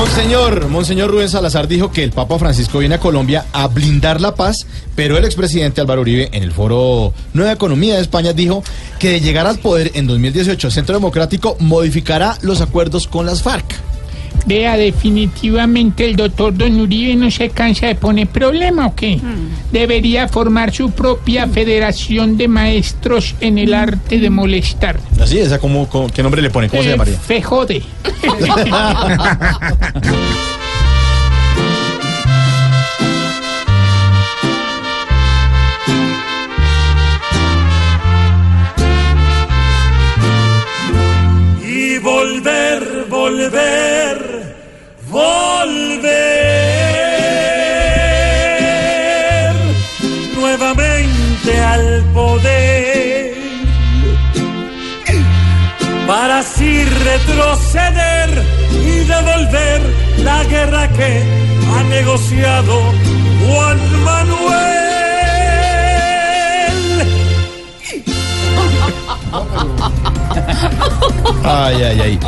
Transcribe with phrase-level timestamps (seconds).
[0.00, 4.34] Monseñor, Monseñor Rubén Salazar dijo que el Papa Francisco viene a Colombia a blindar la
[4.34, 8.64] paz, pero el expresidente Álvaro Uribe en el foro Nueva Economía de España dijo
[8.98, 13.42] que de llegar al poder en 2018 el Centro Democrático modificará los acuerdos con las
[13.42, 13.66] FARC.
[14.46, 19.20] Vea, definitivamente el doctor Don Uribe no se cansa de poner problema, ¿o qué?
[19.72, 24.98] Debería formar su propia federación de maestros en el arte de molestar.
[25.20, 26.68] Así, esa como, como- ¿qué nombre le pone?
[26.68, 27.18] ¿Cómo se Eh, llamaría?
[27.18, 27.82] Fejode.
[43.08, 44.18] volver,
[45.08, 46.10] volver,
[50.36, 53.34] nuevamente al poder
[56.06, 58.28] para así retroceder
[58.72, 59.80] y devolver
[60.24, 61.22] la guerra que
[61.72, 62.74] ha negociado
[63.46, 64.80] Juan Manuel.
[71.44, 72.18] Ay, ay, ay.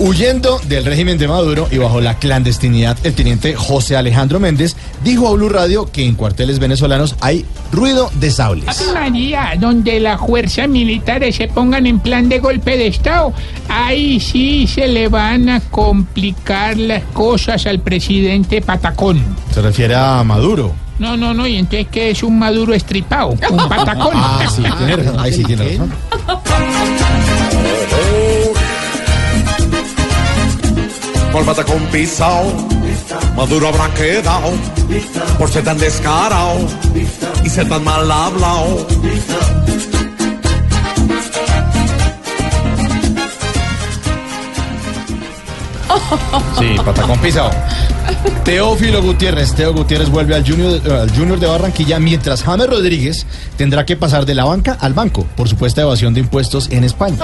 [0.00, 5.26] Huyendo del régimen de Maduro y bajo la clandestinidad, el teniente José Alejandro Méndez dijo
[5.26, 8.92] a Blue Radio que en cuarteles venezolanos hay ruido de sables.
[8.94, 13.32] María, donde las fuerzas militares se pongan en plan de golpe de Estado,
[13.68, 19.20] ahí sí se le van a complicar las cosas al presidente Patacón.
[19.52, 20.74] Se refiere a Maduro.
[21.00, 23.38] No, no, no, y entonces que es un maduro estripado, un
[23.68, 24.12] patacón.
[24.14, 25.20] Ah, sí, tiene razón.
[25.20, 25.92] Ahí sí tiene razón.
[31.32, 32.52] Con patacón pisado,
[33.36, 34.52] Maduro habrá quedado
[35.38, 36.66] por ser tan descarado
[37.44, 38.86] y ser tan mal hablado.
[46.58, 47.50] Sí, patacón pisado.
[48.44, 53.84] Teófilo Gutiérrez, Teo Gutiérrez vuelve al junior, al junior de Barranquilla, mientras James Rodríguez tendrá
[53.84, 57.18] que pasar de la banca al banco por supuesta evasión de impuestos en España.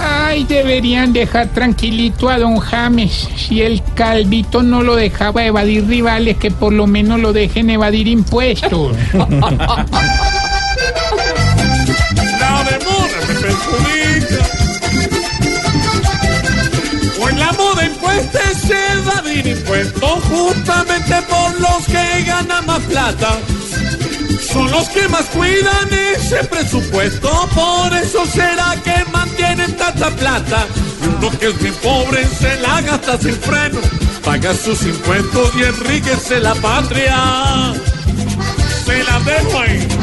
[0.00, 3.28] Ay, deberían dejar tranquilito a don James.
[3.36, 8.08] Si el calvito no lo dejaba evadir rivales, que por lo menos lo dejen evadir
[8.08, 8.96] impuestos.
[17.38, 23.38] la moda impuesta es evadir impuestos justamente por los que ganan más plata.
[24.52, 30.66] Son los que más cuidan ese presupuesto, por eso será que mantienen tanta plata.
[31.02, 33.80] Y uno que es bien pobre se la gasta sin freno,
[34.24, 37.74] paga sus impuestos y enriquece la patria.
[38.84, 39.97] Se la dejo ahí.